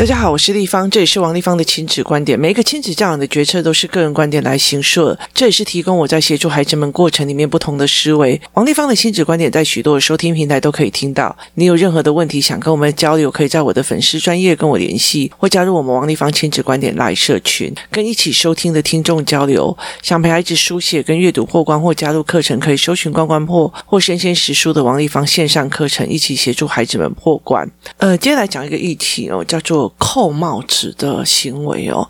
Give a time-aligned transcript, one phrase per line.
[0.00, 2.40] 大家好，我是丽芳，这里是王立芳的亲子观点。
[2.40, 8.40] 每一个亲子教养的决策都是个人观点来形设，这也是提供我在协助孩子们过程里面不同的思维。
[8.54, 11.36] 王立芳的亲子观点在许多的收听平台都可以听到。
[11.56, 19.76] 你有任何的问题想跟我们交流，可以在我的粉丝专业跟我联系，或加入我们王立芳亲子观点 LINE 社群，跟一起收听的听众交流。
[20.00, 27.70] 想陪孩子书写跟阅读破关，或加入课程，可以搜寻关关破或生鲜识书的王立芳线上课程，一起协助孩子们破关。
[27.98, 29.89] 呃，接下来讲一个议题哦，叫做。
[29.98, 32.08] 扣帽子的行为哦，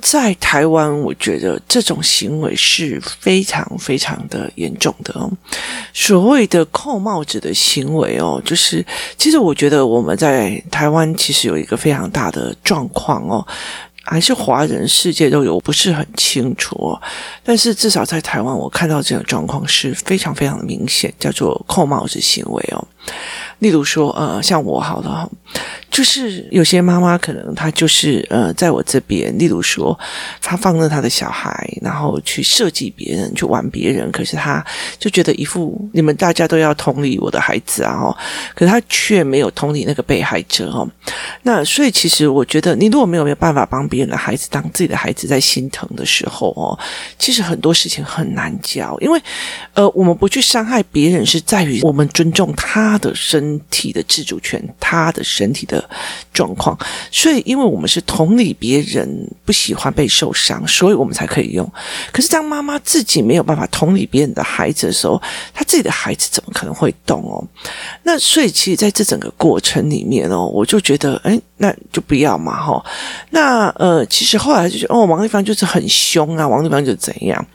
[0.00, 5.30] 在台湾，我觉得这种行为是非常非常的严重的哦。
[5.92, 8.84] 所谓的扣帽子的行为哦，就是
[9.16, 13.46] 其实我觉得我们在台湾其实有一个非常大的状况哦，
[14.02, 17.00] 还是华人世界都有，不是很清楚哦。
[17.44, 22.86] 但是至少在台湾，我看到这种状况是非常非常明显，叫做扣帽子行为哦。
[23.58, 25.28] 例如说，呃，像我好了。
[25.90, 29.96] 就是有些妈妈可能她就是呃，在我这边，例如说，
[30.40, 34.64] 她放任她的小孩，然后去设计别人，去玩别人，可是她
[34.98, 38.16] 就觉得一副你们大家都要同理我的孩子啊，哦，
[38.54, 40.88] 可是她却没有同理那个被害者哦。
[41.42, 46.72] 那所以其实我觉得，你如果没有没有办法帮别人的孩子当自己的孩子在心疼的时候哦，
[47.18, 49.20] 其实很多事情很难教，因为
[49.74, 55.82] 呃，我们不去伤害别人，是在于我们尊重他他的身体的自主权，他的身体的。
[56.32, 56.76] 状况，
[57.10, 59.06] 所以因为我们是同理别人
[59.44, 61.70] 不喜欢被受伤，所以我们才可以用。
[62.10, 65.20] 可是当妈妈自己没有办法同理别人的孩子的时候，
[65.52, 67.44] 他自己的孩子怎么可能会懂哦？
[68.02, 72.82] 那所以其实在这整个过程里面哦，我就觉得，哎，那就不要嘛，哈。
[73.30, 77.46] 那呃，其实后来就觉得，哦，王丽芳就是很凶啊，王丽芳就怎样？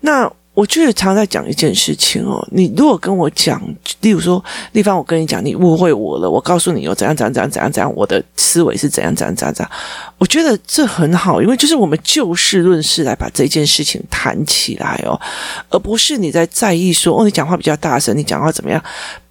[0.00, 0.30] 那。
[0.56, 3.62] 我就是常在讲一件事情哦，你如果跟我讲，
[4.00, 9.70] 例如说，丽芳，我跟你讲，你误会我了，我告诉你有怎样怎样怎样怎样怎样，我的思维是怎样怎样怎样怎样，
[10.16, 15.20] 我觉得这很好，因为就是我们就事论事来把这件事情谈起来哦，
[15.68, 18.82] 而不是你在在意说，哦，你讲话比较大声，你讲话怎么样？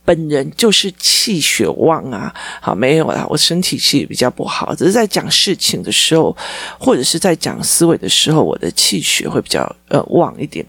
[0.05, 6.35] 本人就是气血旺啊，好，没有啦，我身体气比较不好，只是在讲事情的时候，
[6.79, 10.65] 或者是在讲思维的时候，我的气血会比较呃旺一点。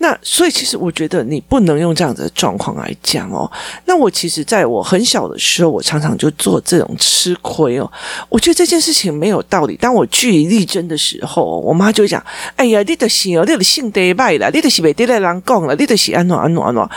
[0.00, 3.50] 那所以其实我觉得你不能用这样子的状况来讲哦。
[3.84, 7.90] 那我其实在我很小的时候，我常常就做这种吃亏哦。
[8.28, 9.76] 我觉得这件事情没有道理。
[9.76, 12.24] 当我据理力争的时候，我妈就讲
[12.54, 16.88] ：“哎呀，你的心哦，你的性得败了，你的是被得来人讲了，你的是安怎安怎安怎。”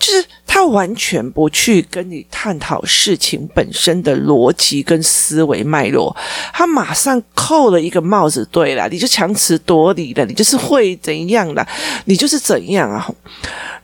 [0.00, 0.24] 就是
[0.56, 6.16] 他完全不去跟你探讨事情本身的逻辑跟思维脉络，
[6.54, 11.66] 他马上扣了一个帽子，对了，你就强词夺理了，你就是会怎样的，
[12.06, 12.36] 你就是。
[12.46, 13.04] 怎样啊？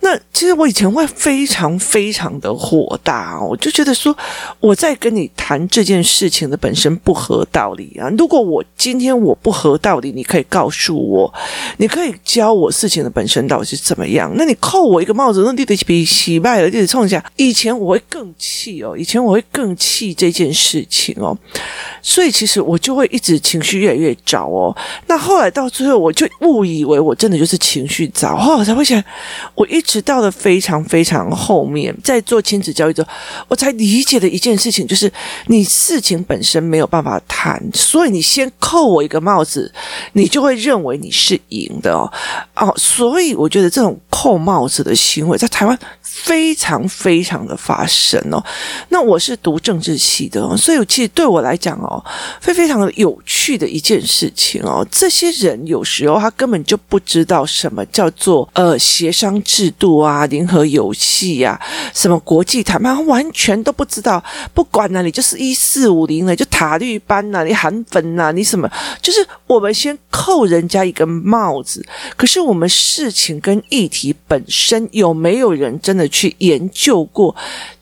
[0.05, 4.15] 那其实我以前会非常非常的火大哦，我就觉得说
[4.59, 8.11] 我在跟你谈这件事情的本身不合道理啊。
[8.19, 11.33] 如果我今天我不合道理，你可以告诉我，
[11.77, 14.33] 你可以教我事情的本身到底是怎么样。
[14.37, 17.25] 那你扣我一个帽子，那你得比洗败了，你得冲一下。
[17.37, 21.39] 以前我会更气哦，以前我会更气这件事情哦，
[22.03, 24.77] 所以其实我就会一直情绪越来越糟哦。
[25.07, 29.01] 那后来到最后，我就误以为我真的就是情绪糟，后我才会想，
[29.55, 29.92] 我一直。
[29.93, 33.09] 直到了非常非常后面，在做亲子教育之后，
[33.47, 35.13] 我才理解的一件事情，就是
[35.49, 39.71] 你事情本身没有办法谈，所以你先扣我一个帽子，
[40.15, 42.11] 你就会认为你是赢的哦。
[42.55, 48.43] 哦，所以我觉得这种扣帽子的行为在台湾非常非常的发生哦。
[48.89, 52.03] 那我是读政治系的哦，所以其实对我来讲哦，
[52.41, 54.87] 非非常的有趣的一件事情哦。
[54.91, 59.71] 这些人有时候他根本就不知道什么叫做呃协商制。
[59.83, 61.61] 度啊，联合游戏呀，
[61.93, 64.23] 什么国际谈判，完全都不知道。
[64.55, 68.71] 不管哪里，就是一四五零了，就塔绿班呐、啊，你韩粉呐，你什么？
[69.03, 71.85] 就是我们先扣人家一个帽子。
[72.17, 77.35] 可是我们事情跟议题本身有没有人真的去研究过？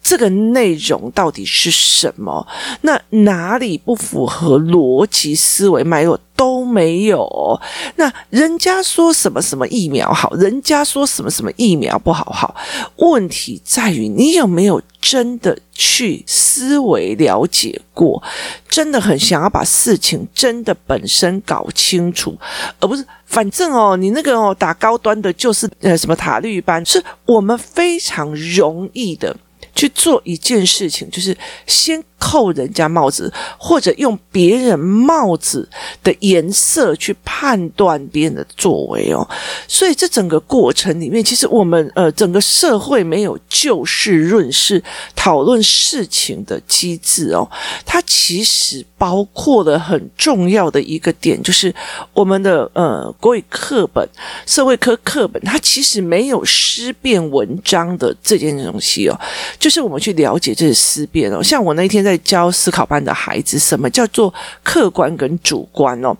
[0.02, 2.46] 这个内容到底是什么？
[2.82, 7.60] 那哪里不符合逻辑思维脉络都没有。
[7.96, 12.54] 那人家说什么什么疫苗好，人家说什么什么疫苗不好，好。
[12.96, 18.22] 问题在于你有没有真的去思维了解过？
[18.68, 22.36] 真的很想要把事情真的本身搞清楚，
[22.80, 29.36] 而不是反正哦，你那个哦打高端的就是呃什么塔绿班，是我们非常容易的。
[29.80, 31.34] 去做一件事情，就是
[31.66, 35.68] 先扣人家帽子，或者用别人帽子
[36.04, 39.28] 的颜色去判断别人的作为哦。
[39.66, 44.80] 所以这整个过程里面，其实我们呃整个社会没有就事论事
[45.16, 47.50] 讨论事情的机制哦。
[47.84, 51.74] 它其实包括了很重要的一个点，就是
[52.12, 54.06] 我们的呃国语课本、
[54.46, 59.18] 社会科课本，它其实没有思辨文章的这件东西哦。
[59.58, 61.42] 就是我们去了解这些思辨哦。
[61.42, 64.32] 像我那一天在在教思考班的孩子，什么叫做
[64.64, 66.16] 客观跟主观哦？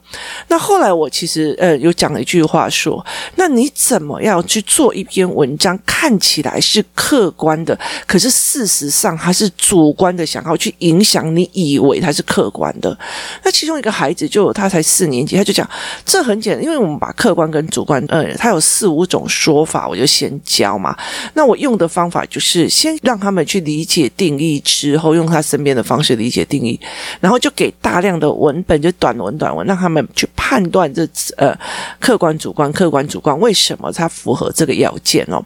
[0.47, 3.05] 那后来我其实呃有讲了一句话说，
[3.35, 7.77] 那你怎么样去做一篇文章，看起来是客观的，
[8.07, 12.97] 可是事实上它是主观的，想要去影响你以为它是客观的。
[13.43, 15.69] 那其中一个孩子就他才四年级，他就讲
[16.05, 20.97] 这很简单，因为我们把客观跟主观，呃，他有四五种说法，我就先教嘛。
[21.35, 26.79] 那我用的方法就是先让他们去理解定义，之后用他身边的方式理解定义，
[27.21, 31.07] 然后就给大量的文本，就短文短文，让他们去判断这
[31.37, 31.57] 呃
[31.99, 35.43] 客观主观客观主观为什么它符合这个要件哦。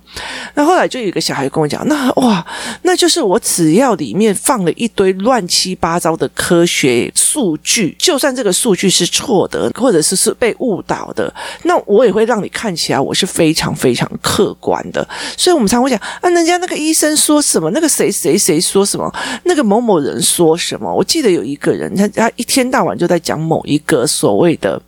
[0.54, 2.44] 那后来就有一个小孩跟我讲，那哇，
[2.82, 11.32] 那就是我只要里面放了一堆乱七八糟的科学数据，就算这个数据是错的，或者是是被误导的，
[11.64, 15.06] 那我也会让你看起来我是非常非常客观的。
[15.37, 19.12] 所以我们常会讲啊，人家那个医生说什么，那个谁谁谁说什么，
[19.44, 20.93] 那个某某人说什么。
[20.93, 24.81] 我记得有一个人，他他一天到晚就在讲某一个所谓的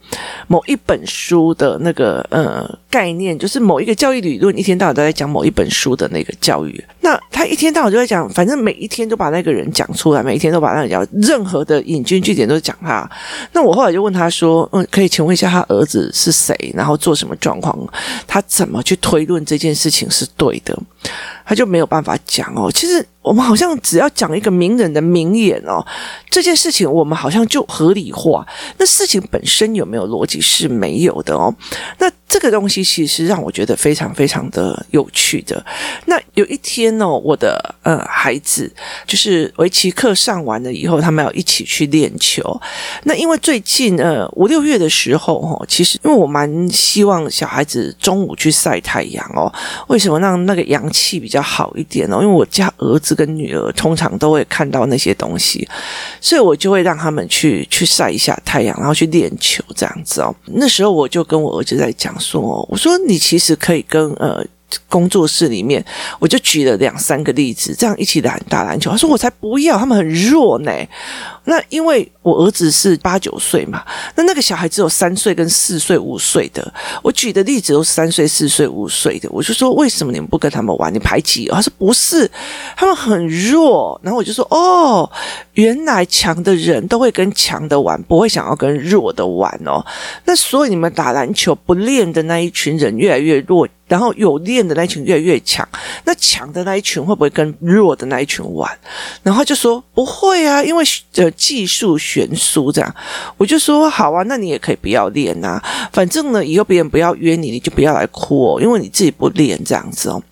[0.49, 6.83] 某一本书的那个呃概念，就是某一个教育理论，一天到晚都在讲某一本书的那个教育。
[7.01, 13.09] 那他一天到晚就在讲，反正每一天都把那个人讲出来，每一天都把那个讲，任何的引经据典都讲他。
[13.53, 16.57] 那我后来就问他说：“嗯，可以请问一下他儿子是谁？
[16.75, 17.79] 然后做什么状况？
[18.27, 20.77] 他怎么去推论这件事情是对的？”
[21.45, 22.69] 他就没有办法讲哦。
[22.73, 25.85] 其实我们好像只要讲一个名人的名言哦，
[26.31, 28.47] 这件事情我们好像就合理化。
[28.79, 31.53] 那事情本身有没有逻辑是没有的哦。
[31.99, 35.65] 那这个东西其实让我觉得非常非常的有趣的。
[36.07, 38.71] 那有一天呢，我的呃孩子
[39.07, 42.43] 就是围棋课上完了以后，他们要一起去练球。
[43.05, 49.51] 那因为最近呃五六月的时候哈，其实因为我蛮希望小孩子中午去晒太阳哦。
[49.87, 52.19] 为什么让那个阳气比较好一点呢？
[52.21, 55.67] 因为我家儿子跟女儿通常都会看到那些东西，
[56.21, 60.35] 所以我就会让他们去去晒一下太阳，然后去练球这样子哦。
[60.47, 62.16] 那时候我就跟我儿子在讲。
[62.19, 64.45] 说，我说你其实可以跟呃
[64.89, 65.85] 工作室里面，
[66.19, 68.91] 我就举了两三个例子，这样一起打打篮球。
[68.91, 70.73] 他说我才不要，他们很弱呢。
[71.49, 73.85] 那因为我儿子是八九岁嘛，
[74.17, 76.75] 那那个小孩只有三岁跟四岁五岁的。
[77.03, 80.93] 我举的例子都是三岁四岁五岁的，我就说为什么你们不跟他们玩？
[80.93, 81.47] 你排挤？
[81.47, 82.29] 他说不是，
[82.77, 83.99] 他们很弱。
[84.03, 85.09] 然后我就说哦，
[85.53, 89.87] 原来强的人都会跟强的玩，不会想要跟弱的玩哦。
[90.25, 95.67] 那所以你们打篮球不练的那一群人越来越弱，然后有练的那一群越来越强。
[96.05, 98.69] 那强的那一群会不会跟弱的那一群玩？
[99.23, 100.85] 然后就说不会啊，因为
[101.15, 101.33] 呃。
[101.37, 102.95] 技术悬殊这样，
[103.37, 105.63] 我就说好啊，那你也可以不要练呐，
[105.93, 110.23] 反正呢，以后别人不要约你，你就不要来哭哦，因为你自己不练这样子哦。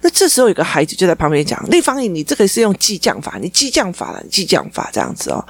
[0.00, 5.44] 那这时候有个孩子就在旁边讲：“丽芳，你这个是用激将法，你激将法了，激将法这样子哦。”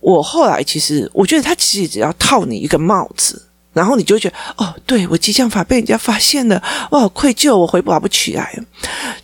[0.00, 3.49] 我后来其实我觉得他其实只要套你一个帽子。
[3.72, 8.58] 然后你就会觉得哦，对，我激将法被人家发现了，我好愧疚，我回拔不起来。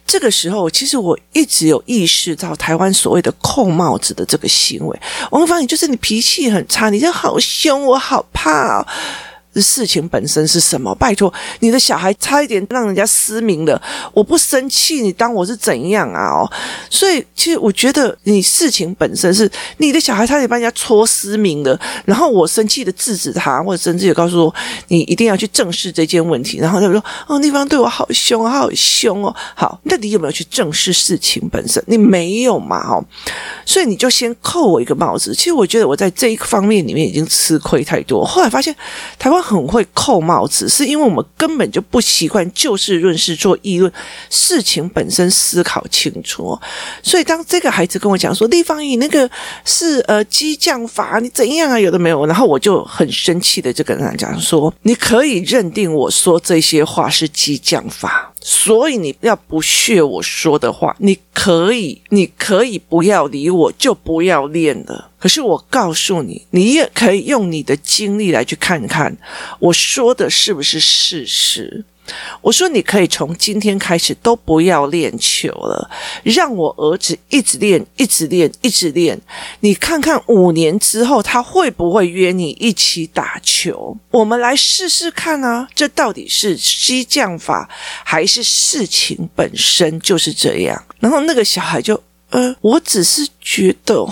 [0.07, 5.01] 这个时候，其实我一直有意识到台湾所谓的扣帽子的这个行为。
[5.31, 8.87] 我会发现，就是你脾气很差，你就好凶，我好怕。
[9.61, 10.95] 事情本身是什么？
[10.95, 13.81] 拜托，你的小孩差一点让人家失明了，
[14.13, 16.41] 我不生气，你当我是怎样啊？
[16.41, 16.53] 哦，
[16.91, 24.55] 所以其实我觉得你事情本身是你的小孩差点把人家戳失明了，然后我生气的制止他，或者甚至也告诉我
[24.89, 26.59] 你一定要去正视这件问题。
[26.59, 31.83] 然后他说：“哦，对方对我好凶，好凶哦。”好，那你有没有去正视事情本身？
[31.87, 32.79] 你没有嘛？
[32.89, 33.05] 哦，
[33.65, 35.35] 所以你就先扣我一个帽子。
[35.35, 38.25] 其实我觉得我在这一方面里面已经吃亏太多。
[38.25, 38.75] 后来发现
[39.19, 39.46] 台湾。
[39.47, 43.93] 很会扣帽子，是因为我们根本就不习惯就事论事做议论，
[44.29, 46.59] 事情本身思考清楚。
[47.01, 49.31] 所以当这个孩子跟我讲说：“立方，你那个
[49.65, 51.79] 是呃激将法，你怎样啊？
[51.79, 65.11] 有的没有。”然后我就很生气的就跟他讲说：“你可以认定我说这些话是激将法。”所以你要不屑我说的话，你可以，你可以不要理我，就不要练了。
[65.19, 69.17] 可是我告诉你，你也可以用你的经历来去看看，
[69.59, 71.85] 我说的是不是事实。
[72.41, 75.91] 我说你可以从今天开始都不要练球了，
[76.23, 79.21] 让我儿子一直练，一直练，一直练。
[79.61, 83.97] 你看看五年之后他会不会约你一起打球？
[84.11, 85.69] 我们来试试看啊！
[85.75, 87.69] 这到底是激将法
[88.05, 90.85] 还是事情本身就是这样？
[91.01, 92.01] 然后那个小孩就。
[92.31, 94.05] 呃，我只是觉得，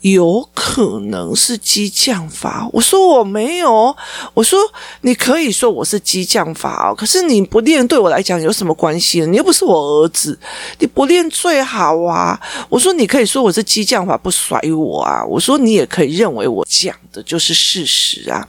[0.00, 2.66] 有可能是激将法。
[2.72, 3.94] 我说我没有，
[4.32, 4.58] 我说
[5.02, 9.20] 你可以说我是激将法哦，可是你不练对我来讲有什么关系？
[9.26, 10.38] 你又不是我儿子，
[10.78, 12.40] 你不练最好啊。
[12.70, 15.22] 我说你可以说我是激将法，不甩我啊。
[15.24, 18.48] 我说你也可以认为我讲的就是事实啊。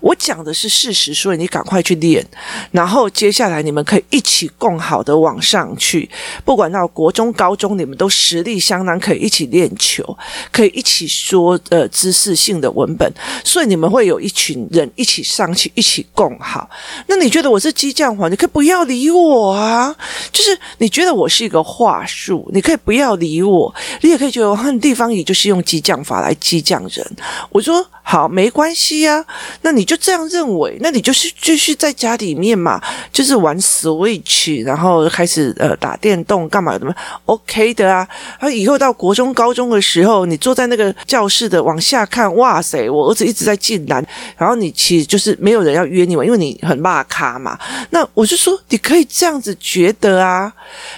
[0.00, 2.24] 我讲的是事实，所以你赶快去练，
[2.70, 6.08] 然后接下来你们可以一起共好的往上去。
[6.44, 10.16] 不管到国中、高中，你们都实力相当，可以一起练球，
[10.52, 13.12] 可以一起说呃知识性的文本，
[13.44, 16.70] 所以你们会有一群人一起上去，一起共好。
[17.08, 18.28] 那你觉得我是激将法？
[18.28, 19.94] 你可以不要理我啊！
[20.30, 27.04] 就是你觉得我是一个话术，你可以不要理我，你也可以觉得我很地方也就是用激将法来激将人。
[27.50, 29.26] 我说好，没关系呀、啊，
[29.62, 29.87] 那你。
[29.88, 32.78] 就这样认为，那你就是继续在家里面嘛，
[33.10, 38.06] 就是玩 Switch，然后开始呃打电动干嘛的嘛？OK 的啊。
[38.38, 47.58] 然后以后到国中、高中的时候，你坐在那个教室的往下看，哇塞，我儿子一直在进来，然后你其实就是没有人要约你嘛，因为你很骂咖嘛。
[47.88, 50.52] 那我就说你可以这样子觉得啊，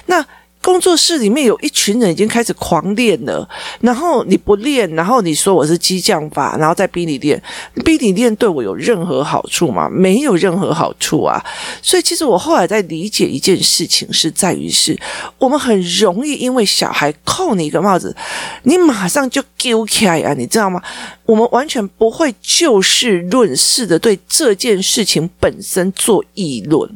[0.07, 0.27] 那。
[0.63, 3.49] 工作室里面有一群人已经开始狂练了，
[3.81, 7.43] 然后你不练，然后你说我是激将法，然后再逼你练，
[7.85, 9.89] 逼你练对我有任何好处吗？
[9.89, 11.43] 没有任何好处啊！
[11.81, 14.99] 所以其实我后来在理解一件事情，是在于是
[15.39, 18.15] 我们很容易因为小孩扣你一个帽子，
[18.65, 20.83] 你马上就丢开啊，你知道吗？
[21.25, 26.91] 我们完全不会就事论事的对这件事情本身做议论。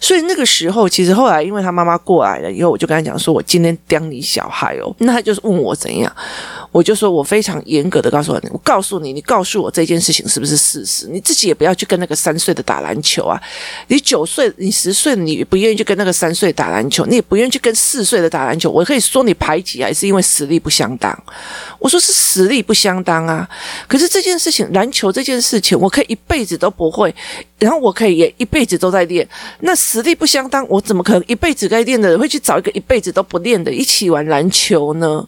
[0.00, 6.14] 所以那个时候，其实后来因为他妈妈过来了以后，我就跟他讲说：“我今天刁你小孩哦。”那他就是问我怎样，
[6.70, 11.08] 我就说我非常严格的告诉你，我告诉你，你告诉我这件事情是不是事实？
[11.08, 13.40] 你自己也不要去跟那个三岁的打篮球啊！
[13.88, 18.70] 你九岁、你十岁，你不愿意去跟那个三岁打篮球，你也不愿意去跟四岁的打篮球。
[18.70, 21.16] 我可以说你排挤，还是因为实力不相当？
[21.78, 23.48] 我说是实力不相当啊！
[23.88, 27.14] 可是这件事情，篮球这件事情，我可以一辈子都不会。
[27.58, 29.28] 然后我可以也一辈子都在练，
[29.60, 35.26] 那实力不相当，我怎么可能一辈子该练的人会去找一个一辈子都不练的一起玩篮球呢？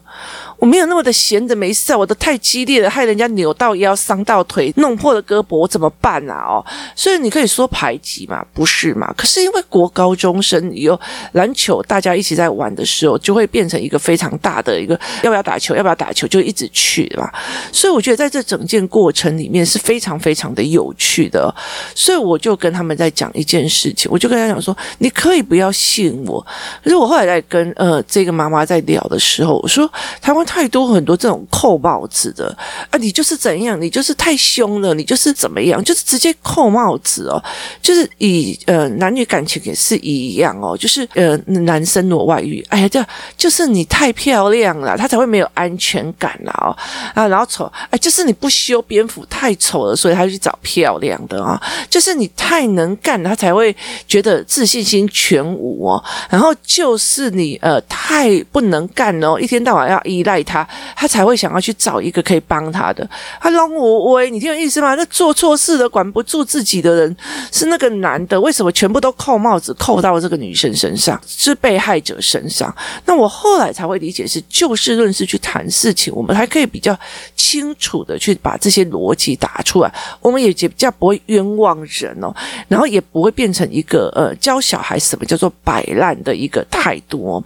[0.57, 6.45] 我没有那么的闲着没事，我都太激烈了，害人家扭到腰、伤到腿、弄破了胳膊，我怎么办啊？
[6.47, 9.11] 哦，所以你可以说排挤嘛，不是嘛？
[9.17, 10.99] 可是因为国高中生有
[11.33, 17.29] 篮球，大家一起在玩的时候，就会变成一个非常大的一个要不要打球，要不要打球，就一直去嘛。
[17.71, 21.53] 所以我觉得在这整件过程里面是非常非常的有趣的。
[21.95, 26.45] 所以我就跟他们在讲一件事情，我就跟他讲说，你可以不要信我。
[26.83, 29.91] 可是我后来在跟呃这个妈妈在聊的时候，我说
[30.21, 30.41] 台湾。
[30.51, 32.53] 太多很多这种扣帽子的
[32.89, 37.41] 啊，你就是怎样，你就是太凶了，你就是怎么样，就是直接扣帽子哦，
[37.81, 43.05] 就是以呃男女感情也是一样哦，就是呃男生裸外遇，哎呀，这
[43.37, 46.75] 就是你太漂亮了，他才会没有安全感了哦
[47.13, 53.73] 啊，然后丑，哎，就是你不修边幅太丑了，所以他去找漂亮的啊，就是你太能干，他才会
[54.07, 60.41] 觉得自信心全无哦，然后就是你呃太不能干哦，一天到晚要依赖。
[60.43, 63.07] 他他才会想要去找一个可以帮他的。
[63.39, 64.95] 他让我喂，你听有意思吗？
[64.95, 67.15] 那做错事的、管不住自己的人
[67.51, 72.75] 是那个男的，为什么全部都扣帽子扣到这个女生身上，是被害者身上？
[73.05, 76.97] 那我后来才会理解，是就事论事去谈事情，我们还可以比较
[77.35, 82.33] 清楚的去把这些逻辑打出来，我们也比较不会冤枉人哦，
[82.67, 87.43] 然后也不会变成一一个呃教小孩什么叫做摆烂的一个态度哦。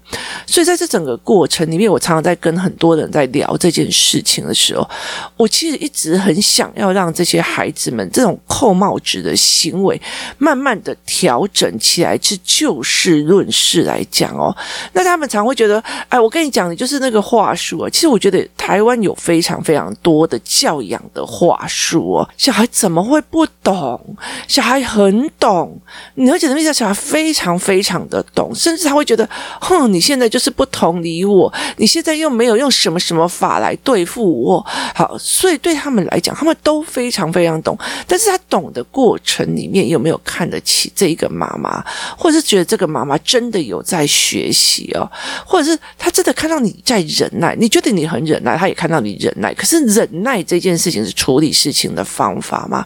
[0.48, 2.96] 所以在这整个过程里面，我常常在跟很多。
[2.96, 4.90] 人在聊这件事情的时候，
[5.36, 10.02] 我其实一直很想要让这些孩子们这种扣帽子的行为
[10.38, 14.56] 慢慢的调整起来，是就事论事来讲哦。
[14.94, 17.90] 那他们常会觉得，哎，我跟你讲，你就是那个话术啊。
[17.90, 24.16] 其实我觉得台湾有非常非常多的教养的话术哦，小孩怎么会不懂？
[24.48, 25.78] 小孩很懂，
[26.26, 29.30] 你而且那些小孩非常非常的懂，甚至他会觉得，
[29.62, 32.66] 哼，你现在就是不同理我，你现在又没有用。
[32.76, 34.66] 什么什么法来对付我？
[34.94, 37.78] 好，所以对他们来讲，他们都非常非常懂。
[38.08, 41.84] 但是他懂的过程里面有没有看得起这一个妈妈，
[42.18, 45.10] 或者是觉得这个妈妈真的有在学习哦，
[45.46, 49.54] 或者是他真的看到你在忍耐，你觉得你很忍耐，他也看到你忍耐。
[49.54, 52.86] 可是忍耐这件事情是处理事情的方法吗？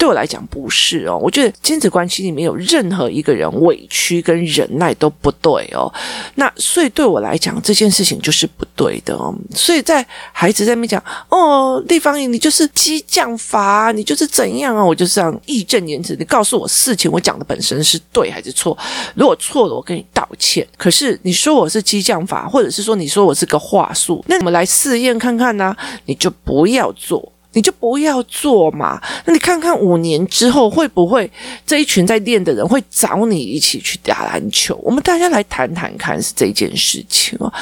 [0.00, 5.92] 对我来讲不是哦，我觉得亲子关系里面有任何一个人委屈跟忍耐都不对哦。
[6.36, 9.34] 那所以对我来讲这件事情就是不对的哦。
[9.54, 14.82] 所以在孩子在那边讲哦，地方你就是激将法，你就是怎样啊？
[14.82, 18.76] 我就是这样义正言辞，你告诉我事情我讲的本身是对还是错？
[19.14, 20.66] 如果错了，我跟你道歉。
[20.78, 25.76] 可是你说我是激将法，或者是说你说我是个话术，那我们来试验看看呢？
[26.06, 27.30] 你就不要做。
[27.52, 31.30] 你就不要做嘛，那你看看五年之后会不会
[31.66, 34.78] 这一群在练的人会找你一起去打篮球？
[34.82, 37.52] 我们大家来谈谈看是这件事情哦。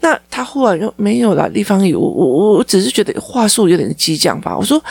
[0.00, 4.56] 那他忽然就没有了，地方有我我我只是觉得话术有点激将吧。
[4.56, 4.82] 我说。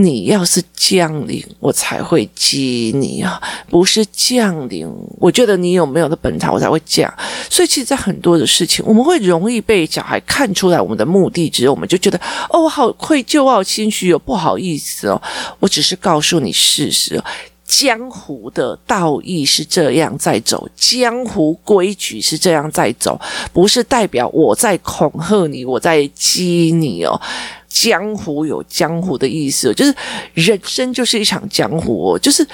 [0.00, 3.42] 你要是降临，我才会激你啊！
[3.68, 4.88] 不是降临，
[5.18, 7.12] 我觉得你有没有的本事，我才会降。
[7.50, 15.20] 所以，其实，在很多的事情，我们会容易被小孩看出来我们的目的，之后我们就觉得哦，我好愧疚，我好心虚哦，不好意思哦。
[15.58, 17.20] 我只是告诉你事实，
[17.66, 23.20] 江湖的道义是这样在走，江湖规矩是这样在走，
[23.52, 27.20] 不是代表我在恐吓你，我在激你哦。
[27.68, 29.94] 江湖有江湖的意思，就是
[30.34, 32.46] 人生就是一场江湖哦，就是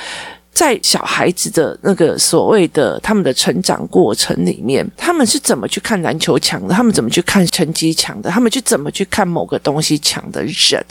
[0.53, 10.85] 在小孩子的那个所谓的他们的成长过程里面，他们是怎么去看篮球强的，他们怎么去看成绩强的，他们去怎么去看某个东西强的人，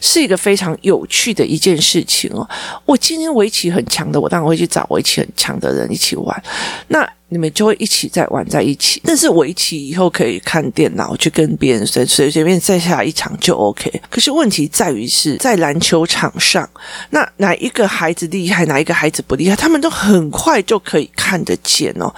[0.00, 2.48] 是一个非常有趣的一件事情哦。
[2.84, 6.42] 我今天围棋很强的，我当然会去找围棋很强的人一起玩。
[6.88, 7.08] 那。
[7.34, 13.90] 你们就会一起在玩在一起，但是围棋以后可以看电脑去跟别人随随随便再下一场就 OK。
[14.08, 16.68] 可是问题在于是在篮球场上，
[17.10, 22.08] 那哪一个孩子厉害，哪一个孩子不厉害，他们都很快就可以看得见哦。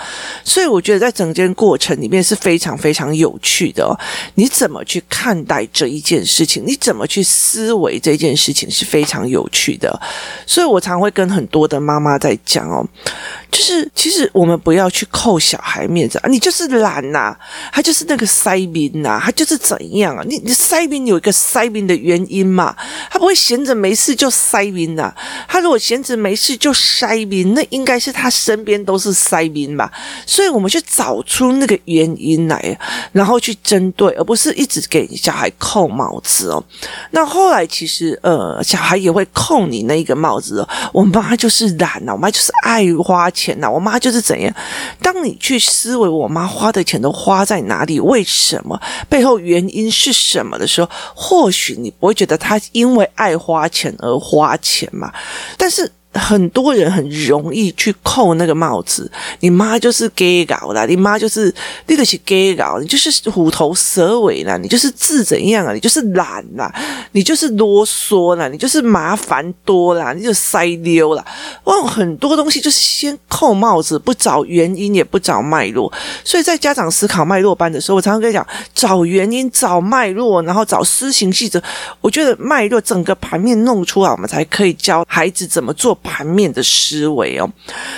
[0.44, 3.96] 所以我觉得在整件过程里面是非常非常有趣的哦。
[4.34, 6.62] 你怎么去看待这一件事情？
[6.66, 9.98] 你怎么去思维这件事情是非常有趣的。
[10.46, 12.86] 所以我常会跟很多的妈妈在讲哦。
[13.50, 16.28] 就是，其实我们不要去扣小孩面子啊！
[16.28, 17.38] 你就是懒呐、啊，
[17.72, 20.22] 他就是那个塞宾呐，他就是怎样啊？
[20.26, 22.74] 你你塞宾有一个塞宾的原因嘛？
[23.10, 25.14] 他不会闲着没事就塞宾呐。
[25.48, 29.90] 他如果闲着没事就塞宾，那应该是他身边都是塞宾吧？
[30.26, 32.78] 所以我们去找出那个原因来，
[33.12, 36.62] 然后去针对，而不是一直给小孩扣帽子哦。
[37.10, 40.68] 那后来其实呃，小孩也会扣你那一个帽子哦。
[40.92, 44.52] 我妈就是懒呐，我妈就是爱花钱呐，我妈就是怎样？
[45.00, 55.12] 当你去思维我妈花的钱都花在哪里，为什么背后原因是什么的时候，或许你不会觉得她因为爱花钱而花钱嘛？
[55.56, 55.92] 但是。
[56.18, 61.54] 很多人很容易去扣那个帽子，你妈就是 gay 搞啦，你妈就是
[61.86, 66.72] 对得起 gay 搞，你就是虎头蛇尾啦，你就是字怎样啊，你就是懒啦，
[67.12, 71.24] 你就是啰嗦啦，你就是麻烦多啦，你就塞溜啦。
[71.64, 75.92] 哇，很多东西就是先扣帽子，不找原因，也不找脉络。
[76.24, 81.62] 所以在家长思考脉络班的时候，我常常跟你讲，找原因，找脉络，然后找施行细则。
[82.00, 85.98] 我觉得脉络整个盘面弄出来，我们才可以教孩子怎么做。
[86.06, 87.50] 盘面的思维哦，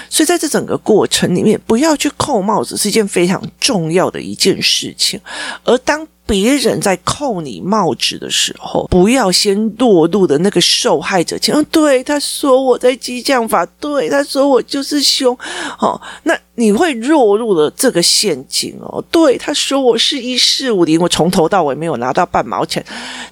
[0.08, 5.20] 所以在这整个过程里面，不要去扣帽子是一件非常重要的一件事情。
[5.62, 11.54] 而当别人在扣你帽子的时候，不要先落入的那个受害者情。
[11.70, 15.36] 对，他说我在激将法，对，他说我就是凶。
[15.80, 16.38] 哦，那。
[16.58, 19.00] 你会落入了这个陷阱哦。
[19.12, 22.84] 对，他说我是一四五零，我从头到尾没有拿到半毛钱，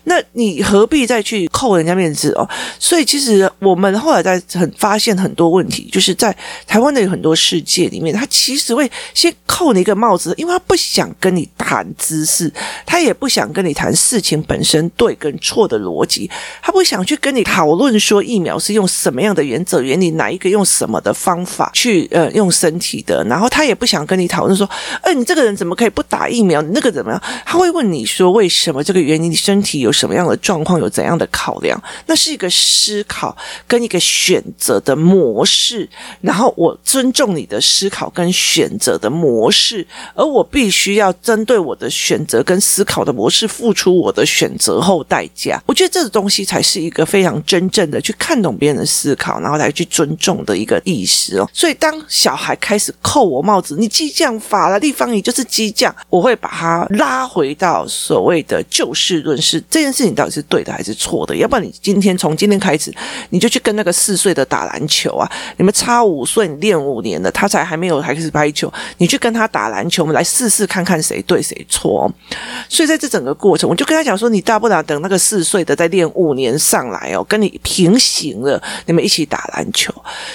[0.04, 2.48] 那你何必再去扣人家面子哦？
[2.78, 6.32] 所以其实我们后来在很发现很多问题，就是在
[6.68, 12.48] 台湾的有很多世界里面，他其实会先扣你一个帽子，因为他不想跟你谈知识，
[12.86, 16.30] 他也不想跟你谈事情本身对跟错的逻辑，
[16.62, 23.22] 他不想去跟你讨论说疫苗是用什么样的原则原理，哪一个用什么的方法去呃用身体的。
[23.24, 24.68] 然后他也不想跟你讨论说，
[25.02, 26.62] 哎，你这个人怎么可以不打疫苗？
[26.62, 27.22] 你那个怎么样？
[27.44, 29.30] 他会问你说，为什么这个原因？
[29.30, 30.78] 你身体有什么样的状况？
[30.78, 31.82] 有怎样的考量？
[32.06, 35.88] 那是一个思考跟一个选择的模式。
[36.20, 45.62] 然后我尊重你的思考跟选择的模式，而我必须要针对我的选择跟思考的模式付出我的选择后代价。
[45.64, 51.48] 我觉得这个东西才是一个非常真正的去看懂别人的思考，然后来去尊重的一个意识哦。
[51.52, 52.92] 所以当小孩开始。
[53.02, 61.36] 扣我帽子，你激将法了，立方你就是激将，我会把它拉回到所谓的就事论事，这件事情到底是对的还是错的？
[61.36, 62.92] 要不然你今天从今天开始，
[63.30, 72.12] 你就去跟那个四岁的打篮球啊，你们差五岁，你练五年了，他才还没有开始拍球，你去跟他打篮球，我们来试试看看谁对谁错。
[72.68, 79.92] 所以在这整个过程，我就跟他讲说，你大不了等那个四岁的再练五年上来哦，跟你平行了，你们一起打篮球。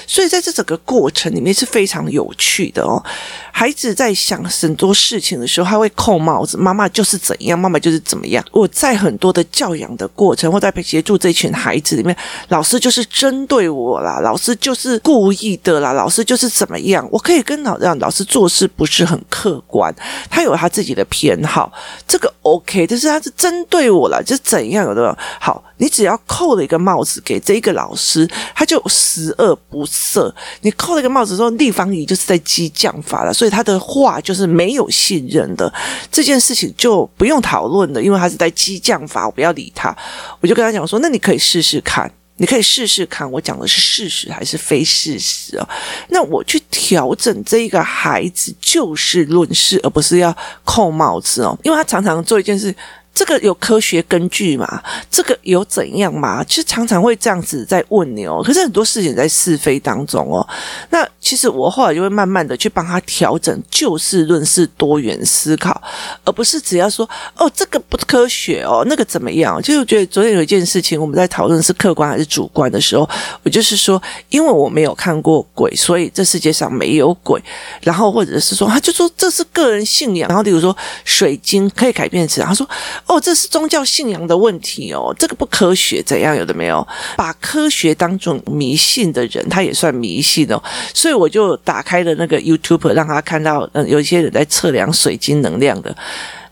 [0.07, 3.03] 所以在这整个过程里面是非常有趣的哦。
[3.51, 8.43] 孩子在想很多事情的时候，他会扣帽子，妈妈就是怎样，妈妈就是怎么样。
[8.51, 12.15] 我在很多的教养的过程，或在协助这群孩子里面，
[12.47, 17.07] 老师就是针对我啦，老师就是故意的啦，老师就是怎么样。
[17.11, 19.93] 我可以跟老让老师做事不是很客观，
[20.29, 21.71] 他有他自己的偏好，
[22.07, 25.61] 这个 OK，但是他是针对我了，就是怎样有的好。
[25.77, 30.31] 你只要扣了一个帽子给这一个老师，他就十恶不赦。
[30.61, 35.73] 你扣了一个帽子之后，立方体就是在激将法了，所以他的话就是没有信任的。
[36.11, 39.95] 这件事情就不用讨论了，因为他是在激将法，我不要理他。
[40.39, 45.69] 我就跟他讲说，那你可以试试看，你可以试试看，我讲的是事实还是非事实哦。
[46.09, 52.75] 那我去调整这一个孩子就事论事，而不是要扣帽子哦，因为他常常做一件事。
[53.13, 54.81] 这个有科学根据吗？
[55.09, 56.43] 这个有怎样吗？
[56.43, 58.41] 其实常常会这样子在问你哦。
[58.43, 60.47] 可是很多事情在是非当中哦。
[60.89, 65.79] 那其实我后来就会慢慢的去帮他调整，就事论事，多元思考，
[66.23, 69.61] 而不是只要说哦，这个不科学哦，那个怎么样？
[69.61, 73.07] 就是觉得昨天有一件事情我们在讨论是客观还是主观的时候，
[73.43, 77.41] 我就是说，因为我没有看过鬼，所以这世界上没有鬼。
[77.81, 80.29] 然后或者是说，他就说这是个人信仰。
[80.29, 82.67] 然后比如说水晶可以改变磁场，他说。
[83.05, 86.87] 哦，这是宗教信仰的问题哦，这个不科学，怎样有的没有？
[87.17, 90.61] 把科学当作迷信的人，他也算迷信哦。
[90.93, 95.95] 所以我就打开了那个 YouTube，让他看到，嗯，有一些人在测量水晶能量的。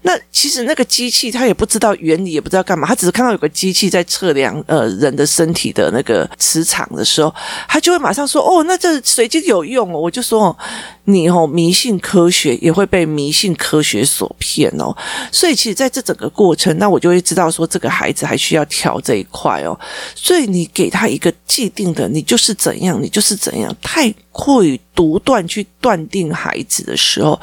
[0.02, 7.34] 那其实那个机器他也不知道原理，也不知道干嘛，他只是看到有个机器在测量呃人的身体的那个磁场的时候，
[7.68, 10.58] 他就会马上说：“哦，那这水晶有用哦。”我就说
[11.06, 14.96] ：“你哦迷信科学，也会被迷信科学所骗哦。”
[15.32, 19.78] 所以其实在这整个过程，那我就会知道说这个孩子还需要调这一块哦。
[20.16, 27.40] 所以你给他一个既定的，你就是怎样，你就是怎样，太过于独断去断定孩子的时候，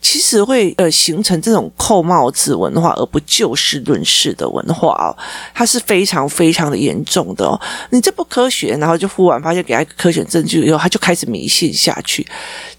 [0.00, 5.16] 其实会呃形成这种扣帽子文化，而不就事论事的文化哦，
[5.54, 7.58] 它是非常非常的严重的哦。
[7.90, 12.26] 你这不科学，然后就忽然发现给他一个科学证据以后，他就开始迷信下去。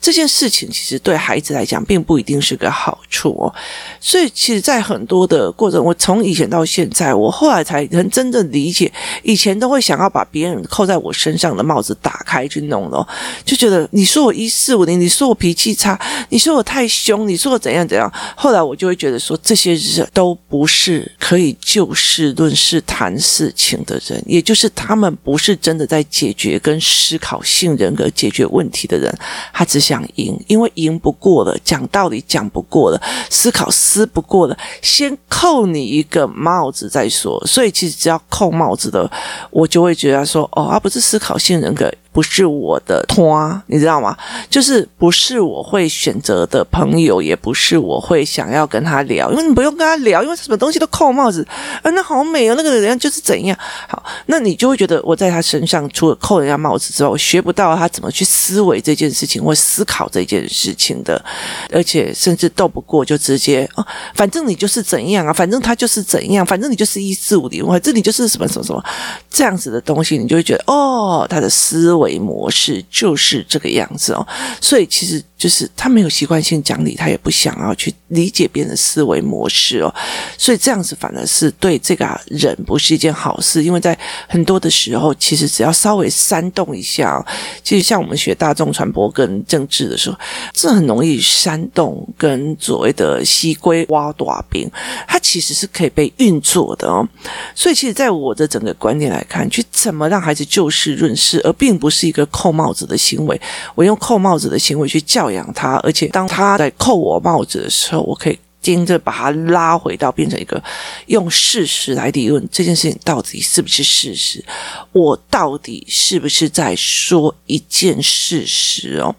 [0.01, 3.53] 这件事情其实对孩子来讲，并不一定是个好处哦。
[3.99, 8.91] 所以，其实，在很多的过程，我从以前到现在，我后来才能真正理解，
[9.23, 13.05] 以前都会想要把别人扣在我身上的帽子打开去弄哦，
[13.43, 18.09] 就觉得你说我一四五零，你说我脾气差，你说我太凶，你说我怎样怎样。
[18.33, 29.13] 后来我就会觉得说，这些人都不是可以就事论事谈事情的人，也就是他们不是真的在解决跟思考性人格解决问题的人，
[29.51, 37.37] 他只想赢，因为赢不过了，讲道理讲不过了，思考思不过了，先扣你一个帽子再说。
[37.45, 39.11] 所以其实只要扣帽子的，
[39.51, 41.91] 我就会觉得说，哦，而不是思考性人格。
[42.19, 44.13] 不是我的托，你知道吗？
[44.49, 51.47] 就是不是我会选择的朋友，也不是我会想要跟他聊，因为你不用跟他聊，因为什么东西都扣帽子
[51.81, 61.23] 啊，那好美哦，那个人就是怎样好，那你就会觉得我在他身上除了扣人家帽子之外，我学不到他怎么去思维这件事情或思考这件事情的，
[61.71, 68.83] 而且甚至斗不过就直接哦，反正你就是怎样啊，反正他就是怎样，反正你就是一四五零，反正你就是什么什么什么
[69.29, 72.08] 这样子的东西，你就会觉得哦，他的思维。
[72.17, 74.25] 模式就是这个样子哦，
[74.61, 79.95] 所以其实就是他没有习惯性讲理，他也不想要去理解别人的思维模式哦，
[80.37, 83.97] 所以这样子反而是对这个人不是一件好事，因为在
[84.27, 87.25] 很多的时候，其实只要稍微煽动一下，
[87.63, 90.17] 其实像我们学大众传播跟政治的时候，
[90.51, 94.69] 这很容易煽动跟所谓的西龟挖大兵，
[95.07, 97.07] 它其实是可以被运作的哦，
[97.55, 103.39] 所以其实在我的整个观点来看，去怎么让孩子就事论事，而并不是一个扣帽子的行为，
[103.75, 110.61] 我用扣帽子的行为去教养他，而且当他在扣我帽子的时候，我可以盯着把他拉回到变成一个
[111.05, 114.43] 用事实来理论这件事情到底是不是事实？
[114.91, 119.15] 我到底是不是在说一件事实哦？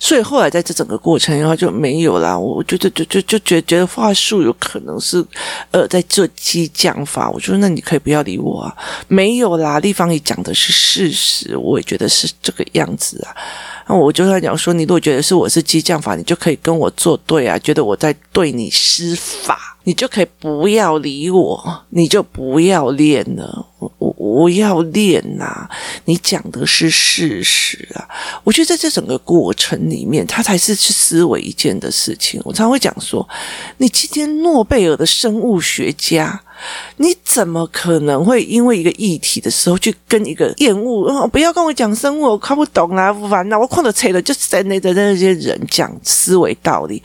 [0.00, 2.36] 所以后来在这整个过程，然后就没有啦。
[2.36, 5.22] 我觉得就就就觉得觉得话术有可能是
[5.70, 7.28] 呃在做激将法。
[7.28, 8.74] 我说那你可以不要理我啊，
[9.06, 9.78] 没有啦。
[9.80, 13.36] 立方也讲的是事实，我也觉得是这个样子啊。
[13.88, 19.76] 那我就在讲说，你如果觉得是我是激将法，你就可以跟我作对啊，觉得我在对你施法。
[19.84, 23.66] 你就可以不要理我，你就不要练了。
[23.78, 25.70] 我我我要练呐、啊！
[26.04, 28.06] 你讲的是事实啊！
[28.44, 32.38] 我觉得在这整个过程里面，他才是去思维一件的事情。
[32.44, 33.26] 我常会讲说，
[33.78, 36.38] 你今天诺贝尔的生物学家。
[36.96, 41.26] 你怎么可能会因为一个议题的时候去跟一个厌恶？
[41.28, 47.00] 不要跟我讲生物，我看不懂啦，烦恼，我看到扯了，就是在那的那些人讲思维道理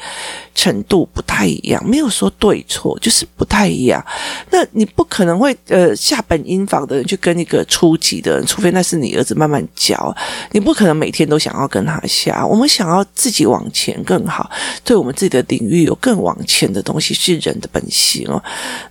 [0.55, 4.03] 程度不太一样，没有说对错，就是不太一样。
[4.49, 10.15] 那你不可能会呃下本音房的人去跟一个初级的人，除非那是你儿子慢慢教，
[10.51, 12.43] 你不可能每天都想要跟他下。
[12.45, 14.49] 我们想要自己往前更好，
[14.83, 18.43] 对我们自己的领域有更往前的东西，是人的本性哦。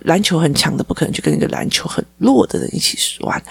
[0.02, 0.51] 篮球很。
[0.54, 3.42] 强的不可能去跟一个篮球很弱的人一起玩，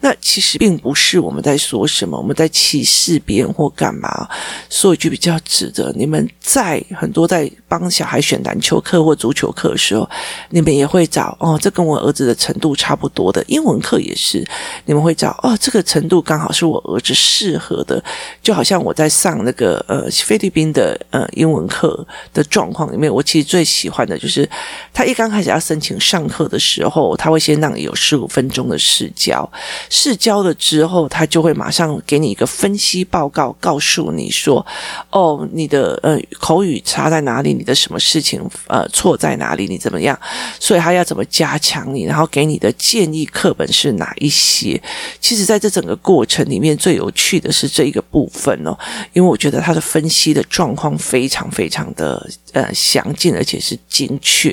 [0.00, 4.28] 那其实并不是我们在说什么，我们在歧视别人或干嘛。
[4.70, 10.08] 说一句比较直的，你们在很多在帮小孩选篮球课或足球课的时候，
[10.50, 13.44] 你们也会找哦，这跟我儿子的程度差不多的。
[13.46, 14.44] 英文课也是，
[14.86, 18.02] 你们会找哦，这个程度刚好是我儿子适合的。
[18.42, 24.48] 就好像我在上那个呃菲律宾的呃英文课的状况里面，我其实最喜欢的就是
[24.92, 26.47] 他一刚开始要申请上课。
[26.48, 29.48] 的时候，他会先让你有十五分钟的试教，
[29.90, 34.64] 试教了之后，他就会马上给你一个分析报告，告诉你说
[35.10, 37.52] ：“哦，你的呃口语差在哪里？
[37.52, 39.66] 你的什么事情呃错在哪里？
[39.66, 40.18] 你怎么样？
[40.58, 42.04] 所以他要怎么加强你？
[42.04, 44.80] 然后给你的建议课本是哪一些？
[45.20, 48.76] 其实，在这整个过程里面，最有趣的是这一个部分哦，
[49.12, 54.52] 因为我觉得他的分析的状况非常非常的呃详尽，而且是精确。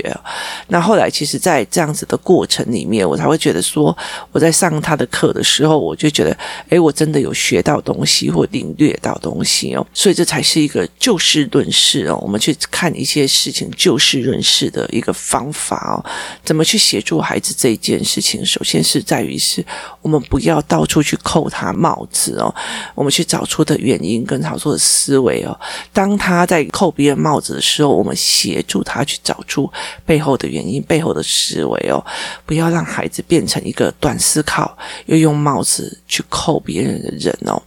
[0.68, 1.85] 那后来，其实，在这样。
[1.86, 3.96] 样子的过程里面，我才会觉得说，
[4.32, 6.36] 我在上他的课的时候，我就觉得，
[6.70, 16.04] 诶，我真的有学到东西或领略到东西哦，所以这才是一个就事论事哦，我们去看一些事情就事论事的一个方法哦，
[16.44, 19.64] 怎么去协助孩子这一件事情，首先是在于是
[20.02, 22.54] 我们不要到处去扣他帽子哦，
[22.96, 25.58] 我们去找出的原因跟找出的思维哦，
[25.94, 29.72] 当他在扣别人帽子的时候，我们协助他去找出
[30.06, 31.75] 背后的原因，背后的思维。
[31.90, 32.04] 哦，
[32.46, 37.62] 不要让孩子变成一个短思考又用帽子去扣别人的人哦，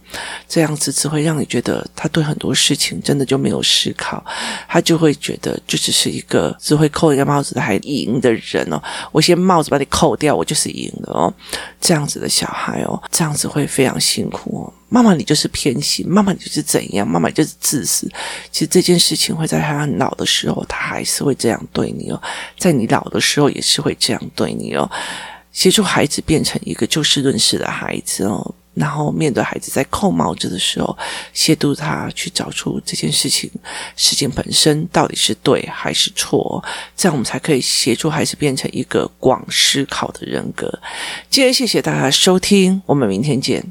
[0.47, 4.23] 这样子只会让你觉得他对很多事情真的就没有思考，
[4.67, 8.81] 他就会觉得就只是一个只会扣人家帽子还赢的人哦。
[9.11, 11.33] 我先帽子把你扣掉，我就是赢了哦。
[11.79, 14.73] 这样子的小孩哦，这样子会非常辛苦哦。
[14.89, 18.09] 妈妈，你就是偏心；妈妈，你就是怎样；妈妈就是自私。
[18.51, 22.21] 其实这件事情会在他很老的时候，他还是会这样对你哦。
[22.57, 24.89] 在你老的时候，也是会这样对你哦。
[25.51, 30.95] 协助孩子变成一个就事论事的孩子哦，然后面对孩子在扣帽子的时候，
[31.33, 33.49] 协助他去找出这件事情
[33.95, 36.63] 事情本身到底是对还是错，
[36.95, 40.71] 这样我们才可以协助孩子变成一个广思考的人格。
[41.29, 43.65] 今天谢谢大家收听，我们明天见。